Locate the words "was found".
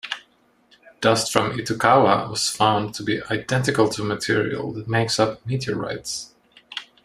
2.27-2.95